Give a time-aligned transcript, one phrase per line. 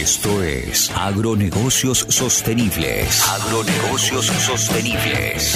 [0.00, 3.22] Esto es Agronegocios Sostenibles.
[3.28, 5.54] Agronegocios Sostenibles.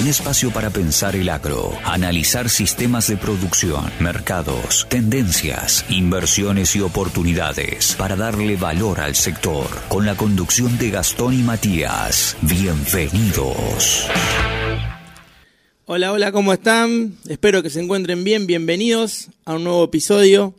[0.00, 7.94] Un espacio para pensar el agro, analizar sistemas de producción, mercados, tendencias, inversiones y oportunidades
[7.96, 9.68] para darle valor al sector.
[9.88, 12.36] Con la conducción de Gastón y Matías.
[12.42, 14.08] Bienvenidos.
[15.84, 17.14] Hola, hola, ¿cómo están?
[17.28, 18.48] Espero que se encuentren bien.
[18.48, 20.54] Bienvenidos a un nuevo episodio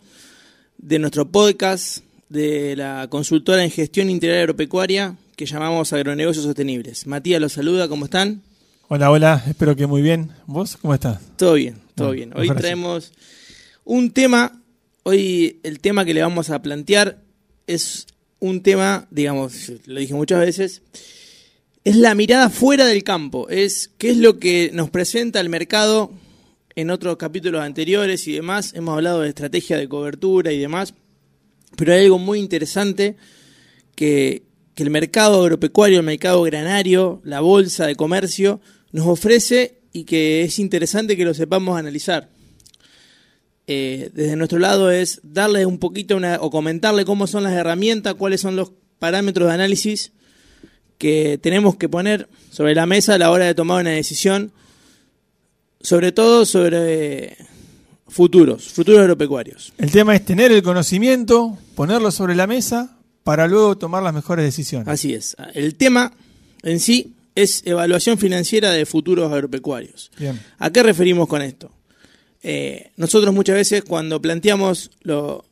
[0.77, 7.07] de nuestro podcast de la consultora en gestión integral agropecuaria que llamamos Agronegocios Sostenibles.
[7.07, 8.43] Matías los saluda, ¿cómo están?
[8.87, 10.31] Hola, hola, espero que muy bien.
[10.45, 11.19] ¿Vos cómo estás?
[11.37, 12.31] Todo bien, todo bien.
[12.35, 13.11] Hoy traemos
[13.83, 14.61] un tema,
[15.03, 17.19] hoy el tema que le vamos a plantear
[17.65, 18.05] es
[18.39, 20.81] un tema, digamos, lo dije muchas veces,
[21.83, 26.11] es la mirada fuera del campo, es qué es lo que nos presenta el mercado
[26.75, 30.93] en otros capítulos anteriores y demás, hemos hablado de estrategia de cobertura y demás,
[31.75, 33.15] pero hay algo muy interesante
[33.95, 34.43] que,
[34.75, 38.61] el mercado agropecuario, el mercado granario, la bolsa de comercio,
[38.93, 42.29] nos ofrece y que es interesante que lo sepamos analizar.
[43.67, 48.13] Eh, desde nuestro lado es darle un poquito una, o comentarle cómo son las herramientas,
[48.13, 50.13] cuáles son los parámetros de análisis
[50.97, 54.53] que tenemos que poner sobre la mesa a la hora de tomar una decisión,
[55.81, 57.35] sobre todo sobre
[58.09, 59.73] futuros, futuros agropecuarios.
[59.77, 64.45] El tema es tener el conocimiento, ponerlo sobre la mesa para luego tomar las mejores
[64.45, 64.87] decisiones.
[64.87, 65.35] Así es.
[65.53, 66.11] El tema
[66.63, 70.11] en sí es evaluación financiera de futuros agropecuarios.
[70.57, 71.71] ¿A qué referimos con esto?
[72.41, 75.43] Eh, nosotros muchas veces cuando planteamos los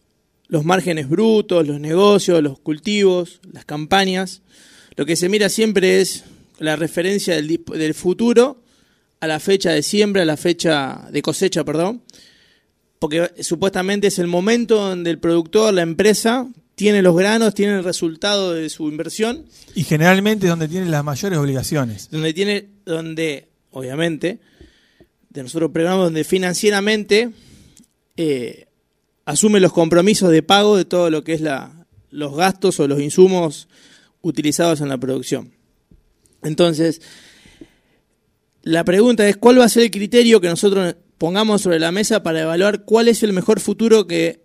[0.66, 4.41] márgenes brutos, los negocios, los cultivos, las campañas,
[4.95, 6.23] lo que se mira siempre es
[6.59, 8.61] la referencia del, del futuro
[9.19, 12.02] a la fecha de siembra, a la fecha de cosecha, perdón,
[13.00, 17.84] porque supuestamente es el momento donde el productor, la empresa, tiene los granos, tiene el
[17.84, 19.45] resultado de su inversión.
[19.76, 22.09] Y generalmente es donde tiene las mayores obligaciones.
[22.12, 24.40] Donde tiene, donde, obviamente,
[25.30, 27.31] de nosotros programas donde financieramente
[28.16, 28.68] eh,
[29.25, 33.00] asume los compromisos de pago de todo lo que es la, los gastos o los
[33.02, 33.68] insumos
[34.22, 35.53] utilizados en la producción.
[36.44, 37.02] Entonces,
[38.64, 42.23] la pregunta es, ¿cuál va a ser el criterio que nosotros pongamos sobre la mesa
[42.23, 44.41] para evaluar cuál es el mejor futuro que,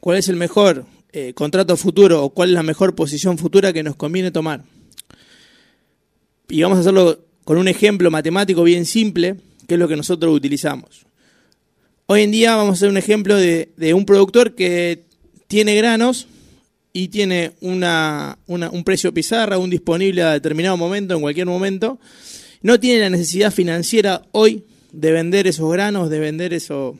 [0.00, 3.82] cuál es el mejor eh, contrato futuro o cuál es la mejor posición futura que
[3.82, 4.64] nos conviene tomar.
[6.48, 9.36] Y vamos a hacerlo con un ejemplo matemático bien simple,
[9.66, 11.06] que es lo que nosotros utilizamos.
[12.06, 15.04] Hoy en día vamos a hacer un ejemplo de, un productor que
[15.46, 16.26] tiene granos
[16.92, 21.98] y tiene una, un precio pizarra, un disponible a determinado momento, en cualquier momento.
[22.62, 26.98] No tiene la necesidad financiera hoy de vender esos granos, de vender eso,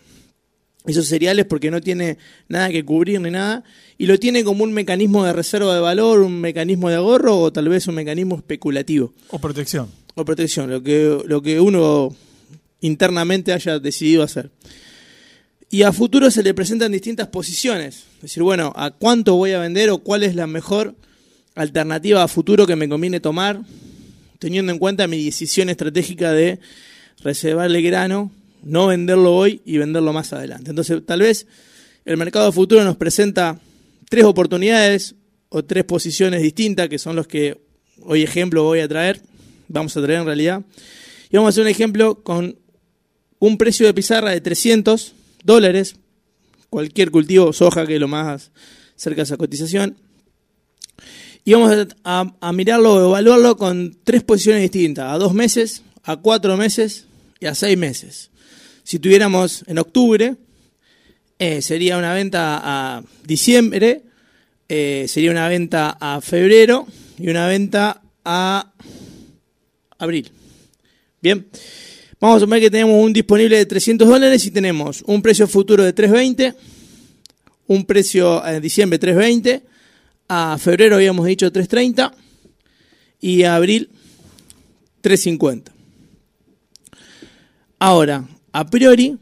[0.87, 2.19] esos cereales porque no tiene
[2.49, 3.65] nada que cubrir ni nada,
[3.97, 7.53] y lo tiene como un mecanismo de reserva de valor, un mecanismo de ahorro o
[7.53, 9.13] tal vez un mecanismo especulativo.
[9.31, 9.89] O protección.
[10.15, 12.15] O protección, lo que, lo que uno
[12.81, 14.51] internamente haya decidido hacer.
[15.71, 18.05] Y a futuro se le presentan distintas posiciones.
[18.17, 20.95] Es decir, bueno, ¿a cuánto voy a vender o cuál es la mejor
[21.55, 23.61] alternativa a futuro que me conviene tomar,
[24.39, 26.59] teniendo en cuenta mi decisión estratégica de
[27.23, 28.31] reservarle grano
[28.63, 30.71] no venderlo hoy y venderlo más adelante.
[30.71, 31.47] Entonces, tal vez
[32.05, 33.61] el mercado futuro nos presenta
[34.09, 35.15] tres oportunidades
[35.49, 37.61] o tres posiciones distintas, que son los que
[38.03, 39.21] hoy ejemplo voy a traer,
[39.69, 40.63] vamos a traer en realidad.
[41.31, 42.59] Y vamos a hacer un ejemplo con
[43.39, 45.15] un precio de pizarra de 300
[45.45, 45.97] dólares,
[46.71, 48.51] cualquier cultivo, soja, que es lo más
[48.97, 49.97] cerca de esa cotización.
[51.45, 51.73] Y vamos
[52.05, 57.08] a, mirarlo evaluarlo con tres posiciones distintas, a dos meses, a cuatro meses
[57.41, 58.31] y a seis meses.
[58.85, 60.37] Si tuviéramos en octubre,
[61.39, 64.03] eh, sería una venta a diciembre,
[64.69, 66.87] eh, sería una venta a febrero
[67.19, 68.73] y una venta a
[69.99, 70.31] abril.
[71.21, 71.47] Bien,
[72.21, 75.85] vamos a ver que tenemos un disponible de 300 dólares y tenemos un precio futuro
[75.85, 76.55] de 320,
[77.67, 79.63] un precio en diciembre 320,
[80.29, 82.15] a febrero habíamos dicho 330
[83.21, 83.91] y a abril
[85.03, 85.78] 350.
[87.79, 89.17] Ahora, a priori,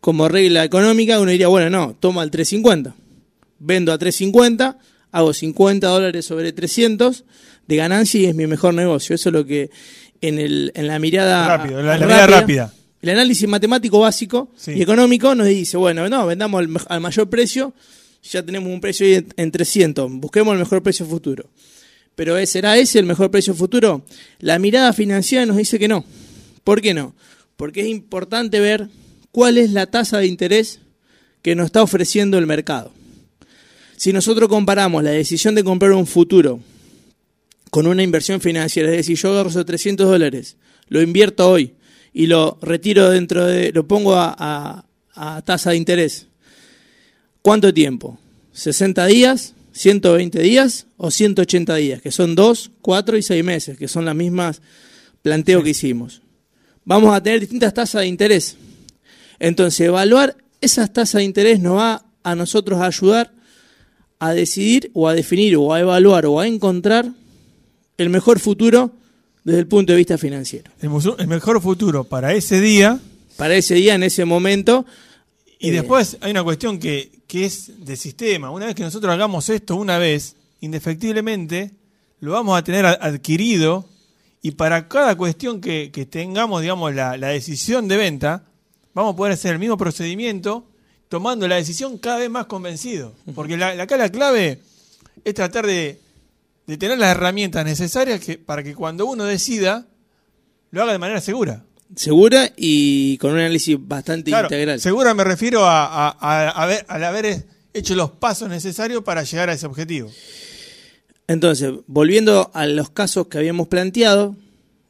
[0.00, 2.94] como regla económica, uno diría, bueno, no, toma el 350.
[3.58, 4.78] Vendo a 350,
[5.12, 7.24] hago 50 dólares sobre 300
[7.66, 9.14] de ganancia y es mi mejor negocio.
[9.14, 9.70] Eso es lo que
[10.22, 12.72] en, el, en la mirada Rápido, la, mirada rápida.
[13.02, 17.74] El análisis matemático básico y económico nos dice, bueno, no, vendamos al, mayor precio,
[18.22, 21.48] ya tenemos un precio en, en 300, busquemos el mejor precio futuro.
[22.14, 24.04] Pero ¿será ese el mejor precio futuro?
[24.40, 26.04] La mirada financiera nos dice que no.
[26.64, 27.14] ¿Por qué no?
[27.56, 28.88] Porque es importante ver
[29.32, 30.80] cuál es la tasa de interés
[31.42, 32.92] que nos está ofreciendo el mercado.
[33.96, 36.60] Si nosotros comparamos la decisión de comprar un futuro
[37.70, 40.56] con una inversión financiera, es decir, yo agarro esos 300 dólares,
[40.88, 41.74] lo invierto hoy
[42.12, 44.84] y lo retiro dentro de, lo pongo a, a,
[45.14, 46.26] a tasa de interés.
[47.42, 48.18] ¿Cuánto tiempo?
[48.54, 49.54] ¿60 días?
[49.72, 54.14] 120 días o 180 días, que son 2, 4 y 6 meses, que son las
[54.14, 54.60] mismas
[55.22, 56.22] planteos que hicimos.
[56.90, 58.56] Vamos a tener distintas tasas de interés.
[59.38, 63.30] Entonces, evaluar esas tasas de interés nos va a nosotros a ayudar
[64.18, 67.08] a decidir o a definir o a evaluar o a encontrar
[67.96, 68.90] el mejor futuro
[69.44, 70.72] desde el punto de vista financiero.
[70.82, 72.98] El, mejor futuro para ese día.
[73.36, 74.84] Para ese día, en ese momento,
[75.60, 75.72] Y Eh.
[75.72, 78.50] después hay una cuestión que, que es de sistema.
[78.50, 81.70] Una vez que nosotros hagamos esto una vez, indefectiblemente
[82.18, 83.86] lo vamos a tener adquirido
[84.42, 88.44] y para cada cuestión que, que tengamos, digamos, la, la decisión de venta,
[88.94, 90.66] vamos a poder hacer el mismo procedimiento
[91.08, 93.14] tomando la decisión cada vez más convencido.
[93.34, 94.60] Porque la, acá la clave
[95.24, 96.00] es tratar de,
[96.66, 99.86] de tener las herramientas necesarias que, para que cuando uno decida,
[100.70, 101.64] lo haga de manera segura.
[101.96, 104.80] segura y con un análisis bastante Claro, integral.
[104.80, 109.22] Segura me refiero a, a- a- a haber- al haber hecho los pasos necesarios para
[109.24, 110.10] llegar a ese objetivo.
[111.30, 114.34] Entonces, volviendo a los casos que habíamos planteado,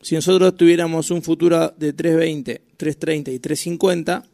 [0.01, 4.25] si nosotros tuviéramos un futuro de 320, 330 y 350,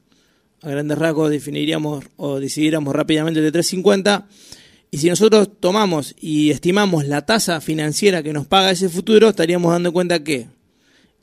[0.63, 4.29] a grandes rasgos definiríamos o decidiéramos rápidamente de 350,
[4.93, 9.73] y si nosotros tomamos y estimamos la tasa financiera que nos paga ese futuro, estaríamos
[9.73, 10.47] dando cuenta que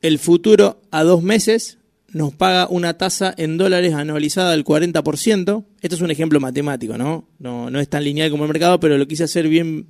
[0.02, 1.78] el futuro a dos meses
[2.14, 5.66] nos paga una tasa en dólares anualizada del 40%.
[5.82, 7.28] Esto es un ejemplo matemático, ¿no?
[7.40, 9.88] No, es tan lineal como el mercado, pero lo quise hacer bien,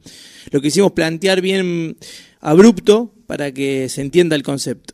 [0.51, 1.97] lo quisimos plantear bien
[2.39, 4.93] abrupto para que se entienda el concepto.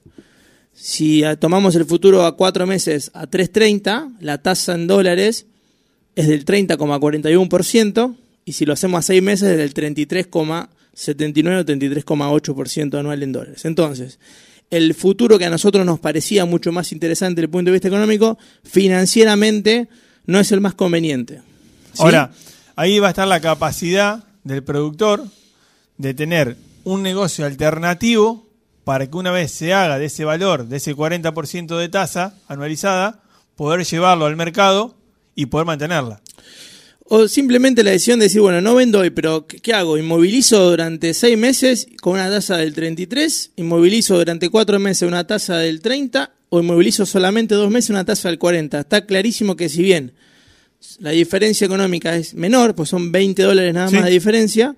[0.74, 5.46] Si tomamos el futuro a cuatro meses a 3.30, la tasa en dólares
[6.16, 8.16] es del 30,41%,
[8.46, 13.66] y si lo hacemos a seis meses es del 33,79 o 33,8% anual en dólares.
[13.66, 14.20] Entonces,
[14.70, 17.88] el futuro que a nosotros nos parecía mucho más interesante desde el punto de vista
[17.88, 19.90] económico, financieramente
[20.26, 21.42] no es el más conveniente.
[21.98, 22.32] Ahora,
[22.76, 25.26] ahí va a estar la capacidad del productor
[25.98, 28.48] de tener un negocio alternativo
[28.84, 33.22] para que una vez se haga de ese valor, de ese 40% de tasa anualizada,
[33.56, 34.96] poder llevarlo al mercado
[35.36, 36.22] y poder mantenerla.
[37.12, 39.98] O simplemente la decisión de decir, bueno, no vendo hoy, pero ¿qué, hago?
[39.98, 43.52] ¿Inmovilizo durante seis meses con una tasa del 33?
[43.56, 46.32] ¿Inmovilizo durante cuatro meses una tasa del 30?
[46.50, 48.80] ¿O inmovilizo solamente dos meses una tasa del 40?
[48.82, 50.14] Está clarísimo que si bien
[51.00, 53.96] la diferencia económica es menor, pues son 20 dólares nada Sí.
[53.96, 54.76] más de diferencia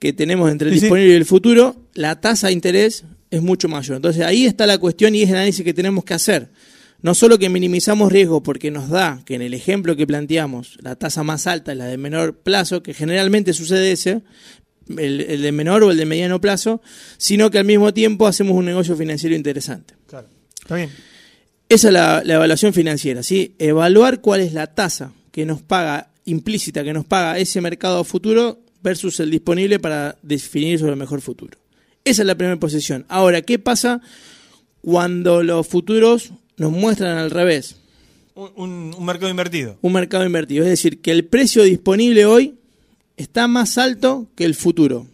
[0.00, 0.86] que tenemos entre el Sí, sí.
[0.86, 3.96] disponible y el futuro, la tasa de interés es mucho mayor.
[3.96, 6.48] Entonces ahí está la cuestión y es el análisis que tenemos que hacer.
[7.06, 10.96] No solo que minimizamos riesgo porque nos da que en el ejemplo que planteamos la
[10.96, 14.22] tasa más alta es la de menor plazo, que generalmente sucede ese,
[14.88, 16.82] el, el de menor o el de mediano plazo,
[17.16, 19.94] sino que al mismo tiempo hacemos un negocio financiero interesante.
[20.08, 20.26] Claro.
[20.60, 20.90] Está bien.
[21.68, 23.54] Esa es la, la evaluación financiera, ¿sí?
[23.60, 28.58] Evaluar cuál es la tasa que nos paga, implícita, que nos paga ese mercado futuro
[28.82, 31.56] versus el disponible para definir sobre el mejor futuro.
[32.04, 33.06] Esa es la primera posición.
[33.08, 34.00] Ahora, ¿qué pasa
[34.80, 37.76] cuando los futuros nos muestran al revés?
[38.34, 39.78] Un, un- un mercado invertido.
[39.82, 40.64] Un mercado invertido.
[40.64, 42.54] Es decir, que el precio disponible hoy
[43.16, 45.06] está más alto que el futuro.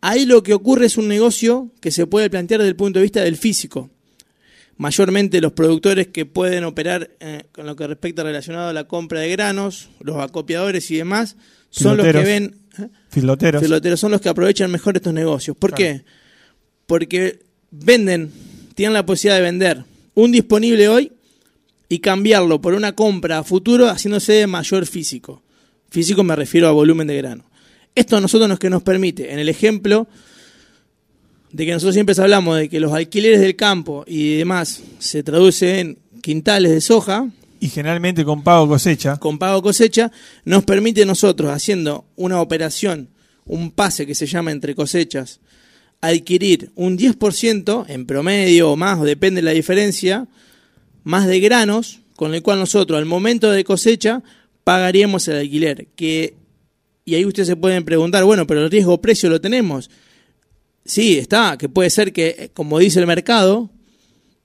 [0.00, 3.02] Ahí lo que ocurre es un negocio que se puede plantear desde el punto de
[3.04, 3.90] vista del físico.
[4.78, 9.20] Mayormente los productores que pueden operar eh, con lo que respecta relacionado a la compra
[9.20, 11.36] de granos, los acopiadores y demás,
[11.70, 12.56] son los que ven...
[12.78, 12.88] ¿eh?
[13.10, 13.62] Filoteros.
[13.62, 15.56] Filoteros son los que aprovechan mejor estos negocios.
[15.56, 15.98] ¿Por Claro.
[16.00, 16.04] qué?
[16.86, 17.40] Porque
[17.70, 18.32] venden,
[18.74, 21.12] tienen la posibilidad de vender un disponible hoy
[21.88, 25.42] y cambiarlo por una compra a futuro haciéndose de mayor físico.
[25.90, 27.44] Físico me refiero a volumen de grano.
[27.94, 30.08] Esto a nosotros nos que nos permite, en el ejemplo
[31.50, 35.80] de que nosotros siempre hablamos de que los alquileres del campo y demás se traduce
[35.80, 37.28] en quintales de soja,
[37.60, 39.18] Y generalmente con pago cosecha.
[39.18, 40.10] con pago cosecha,
[40.46, 43.10] nos permite nosotros, haciendo una operación,
[43.44, 45.40] un pase que se llama entre cosechas,
[46.02, 50.26] adquirir un 10% en promedio o más, o depende de la diferencia,
[51.04, 54.22] más de granos, con el cual nosotros al momento de cosecha
[54.64, 55.86] pagaríamos el alquiler.
[55.96, 56.34] Que,
[57.04, 59.90] y ahí ustedes se pueden preguntar, bueno, pero el riesgo precio lo tenemos.
[60.84, 63.70] Sí, está, que puede ser que, eh, como dice el mercado,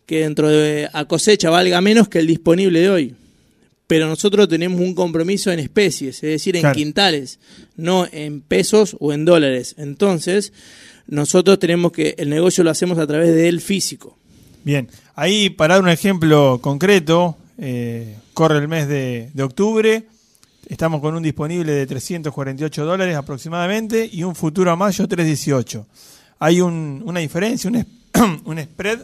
[0.06, 3.16] que dentro de a cosecha valga menos que el disponible de hoy.
[3.88, 6.76] Pero nosotros tenemos un compromiso en especies, es decir, en Claro.
[6.76, 7.40] quintales,
[7.76, 9.76] no en pesos o en dólares.
[9.78, 10.52] Entonces,
[11.08, 14.18] nosotros tenemos que el negocio lo hacemos a través del físico.
[14.64, 20.06] Bien, ahí para dar un ejemplo concreto, eh, corre el mes de, de octubre,
[20.70, 25.88] Estamos con un disponible de 348 dólares aproximadamente y un futuro a mayo 318.
[26.40, 27.86] Hay un, una diferencia, un,
[28.46, 29.00] un spread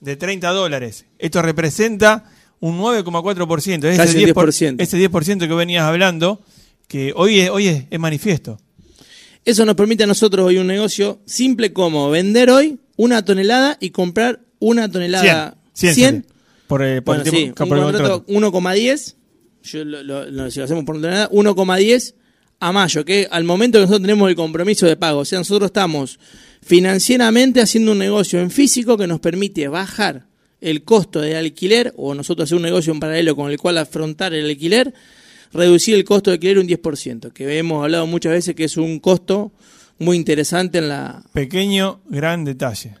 [0.00, 1.04] de 30 dólares.
[1.18, 2.24] Esto representa
[2.60, 3.84] un 9,4%.
[3.84, 4.76] Ese 10%, 10%.
[4.78, 6.40] ese 10% que venías hablando,
[6.88, 8.58] que hoy es, hoy es, manifiesto.
[9.44, 13.90] Eso nos permite a nosotros hoy un negocio simple como vender hoy una tonelada y
[13.90, 15.94] comprar una tonelada 100.
[15.94, 16.26] 100,
[16.68, 19.14] por, el, por sí, un contrato 1,10.
[19.64, 22.14] Yo lo, lo, si lo hacemos por tonelada, 1,10
[22.60, 25.66] a mayo, que al momento que nosotros tenemos el compromiso de pago, o sea, nosotros
[25.66, 26.20] estamos
[26.64, 30.26] financieramente haciendo un negocio en físico que nos permite bajar
[30.60, 34.32] el costo de alquiler, o nosotros hacer un negocio en paralelo con el cual afrontar
[34.32, 34.94] el alquiler,
[35.52, 38.98] reducir el costo de alquiler un 10%, que hemos hablado muchas veces que es un
[39.00, 39.52] costo
[39.98, 41.22] muy interesante en la...
[41.32, 42.96] Pequeño, gran detalle.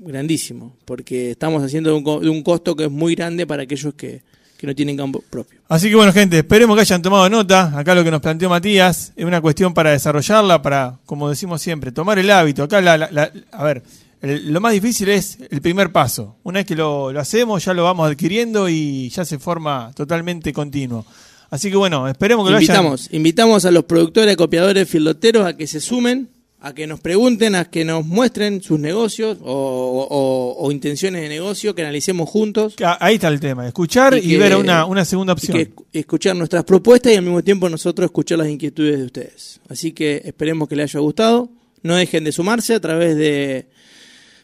[0.00, 3.94] Grandísimo, porque estamos haciendo de un, de un costo que es muy grande para aquellos
[3.94, 4.22] que,
[4.62, 5.60] que no tienen campo propio.
[5.68, 7.76] Así que bueno, gente, esperemos que hayan tomado nota.
[7.76, 11.90] Acá lo que nos planteó Matías es una cuestión para desarrollarla, para, como decimos siempre,
[11.90, 12.62] tomar el hábito.
[12.62, 13.82] Acá, la, a ver,
[14.22, 16.36] lo más difícil es el primer paso.
[16.44, 21.04] Una vez que lo, hacemos, ya lo vamos adquiriendo y ya se forma totalmente continuo.
[21.52, 23.16] Así que bueno, esperemos que invitamos, lo hayan...
[23.16, 27.66] Invitamos a los productores, copiadores, filoteros a que se sumen, a que nos pregunten, a
[27.66, 32.74] que nos muestren sus negocios o, intenciones de negocio, que analicemos juntos.
[33.00, 35.74] Ahí está el tema, escuchar y, ver una, una, segunda opción.
[35.92, 39.60] escuchar nuestras propuestas y al mismo tiempo nosotros escuchar las inquietudes de ustedes.
[39.68, 41.50] Así que esperemos que les haya gustado.
[41.82, 43.68] No dejen de sumarse a través de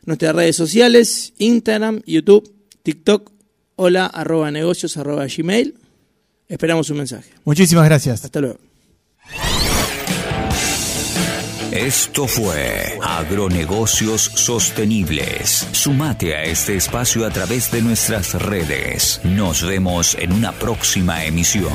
[0.05, 3.33] nuestras redes sociales, Instagram, YouTube, TikTok,
[3.77, 5.88] hola arroba negocios arroba gmail.
[6.49, 7.31] Esperamos un mensaje.
[7.45, 8.25] Muchísimas gracias.
[8.25, 8.59] Hasta luego.
[11.71, 15.69] Esto fue Agronegocios Sostenibles.
[15.73, 19.21] Sumate a este espacio a través de nuestras redes.
[19.23, 21.73] Nos vemos en una próxima emisión.